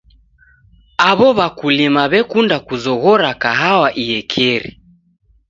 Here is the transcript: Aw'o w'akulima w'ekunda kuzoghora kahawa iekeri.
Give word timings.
Aw'o 1.09 1.27
w'akulima 1.37 2.01
w'ekunda 2.11 2.57
kuzoghora 2.67 3.29
kahawa 3.41 3.87
iekeri. 4.03 4.71